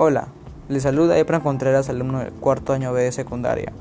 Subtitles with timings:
[0.00, 0.28] Hola,
[0.68, 3.72] les saluda Efran Contreras, alumno del cuarto año B de secundaria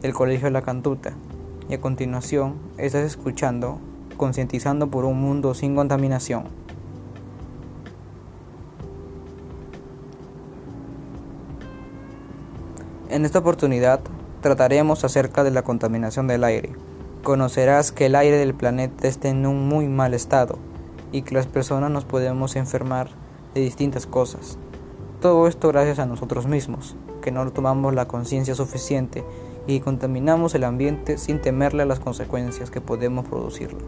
[0.00, 1.14] del Colegio La Cantuta.
[1.68, 3.80] Y a continuación estás escuchando
[4.16, 6.44] Concientizando por un mundo sin contaminación.
[13.10, 13.98] En esta oportunidad
[14.42, 16.76] trataremos acerca de la contaminación del aire.
[17.24, 20.60] Conocerás que el aire del planeta está en un muy mal estado
[21.10, 23.08] y que las personas nos podemos enfermar
[23.52, 24.58] de distintas cosas.
[25.26, 29.24] Todo esto gracias a nosotros mismos, que no tomamos la conciencia suficiente
[29.66, 33.80] y contaminamos el ambiente sin temerle a las consecuencias que podemos producirlo.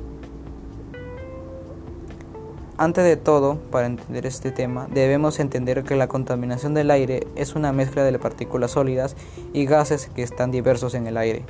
[2.77, 7.55] Antes de todo, para entender este tema, debemos entender que la contaminación del aire es
[7.55, 9.15] una mezcla de partículas sólidas
[9.53, 11.45] y gases que están diversos en el aire.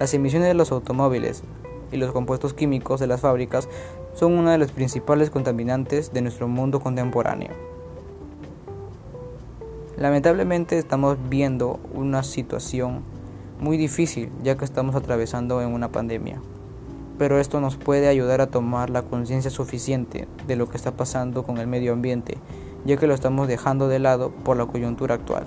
[0.00, 1.42] Las emisiones de los automóviles
[1.92, 3.68] y los compuestos químicos de las fábricas
[4.14, 7.75] son una de las principales contaminantes de nuestro mundo contemporáneo.
[9.96, 13.02] Lamentablemente estamos viendo una situación
[13.58, 16.42] muy difícil ya que estamos atravesando en una pandemia,
[17.16, 21.44] pero esto nos puede ayudar a tomar la conciencia suficiente de lo que está pasando
[21.44, 22.36] con el medio ambiente,
[22.84, 25.46] ya que lo estamos dejando de lado por la coyuntura actual.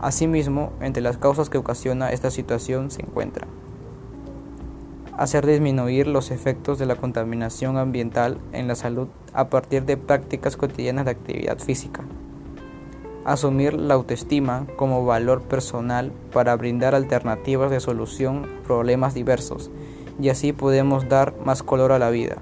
[0.00, 3.48] Asimismo, entre las causas que ocasiona esta situación se encuentra
[5.16, 10.56] hacer disminuir los efectos de la contaminación ambiental en la salud a partir de prácticas
[10.56, 12.02] cotidianas de actividad física.
[13.24, 19.70] Asumir la autoestima como valor personal para brindar alternativas de solución a problemas diversos
[20.20, 22.38] y así podemos dar más color a la vida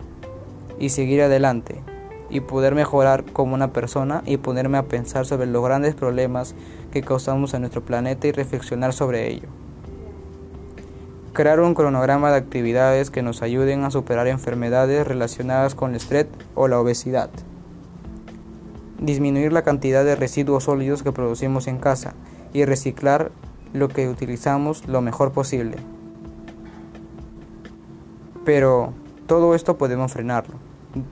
[0.79, 1.83] y seguir adelante
[2.31, 6.55] y poder mejorar como una persona y ponerme a pensar sobre los grandes problemas
[6.93, 9.49] que causamos a nuestro planeta y reflexionar sobre ello.
[11.33, 16.27] Crear un cronograma de actividades que nos ayuden a superar enfermedades relacionadas con el estrés
[16.57, 17.31] o la obesidad.
[18.99, 22.15] Disminuir la cantidad de residuos sólidos que producimos en casa
[22.53, 23.31] y reciclar
[23.73, 25.77] lo que utilizamos lo mejor posible.
[28.45, 28.93] Pero
[29.29, 30.57] todo esto podemos frenarlo.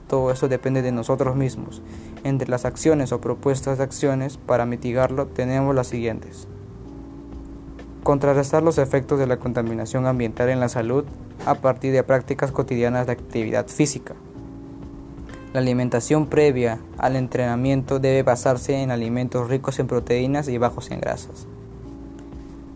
[0.09, 1.81] Todo esto depende de nosotros mismos.
[2.25, 6.49] Entre las acciones o propuestas de acciones para mitigarlo tenemos las siguientes.
[8.09, 11.05] Contrarrestar los efectos de la contaminación ambiental en la salud
[11.45, 14.15] a partir de prácticas cotidianas de actividad física.
[15.53, 21.01] La alimentación previa al entrenamiento debe basarse en alimentos ricos en proteínas y bajos en
[21.01, 21.45] grasas.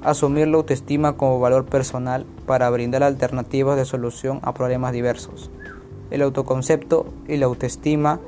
[0.03, 5.49] Asumir la autoestima como valor personal para brindar alternativas de solución a problemas diversos.
[6.11, 8.19] El autoconcepto y la autoestima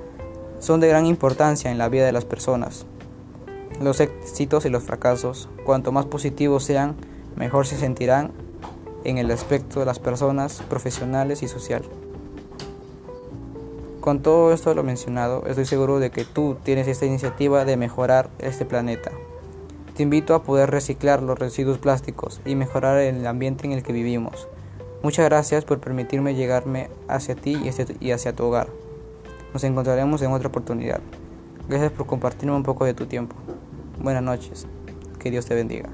[0.57, 2.87] son de gran importancia en la vida de las personas,
[3.81, 6.95] los éxitos y los fracasos, cuanto más positivos sean,
[7.35, 8.31] mejor se sentirán
[9.03, 11.83] en el aspecto de las personas, profesionales y social.
[14.01, 18.29] Con todo esto lo mencionado, estoy seguro de que tú tienes esta iniciativa de mejorar
[18.39, 19.11] este planeta.
[19.95, 23.93] Te invito a poder reciclar los residuos plásticos y mejorar el ambiente en el que
[23.93, 24.47] vivimos.
[25.01, 27.59] Muchas gracias por permitirme llegarme hacia ti
[27.99, 28.67] y hacia tu hogar.
[29.53, 30.99] Nos encontraremos en otra oportunidad.
[31.69, 33.35] Gracias por compartirme un poco de tu tiempo.
[33.97, 34.67] Buenas noches.
[35.19, 35.89] Que Dios te bendiga.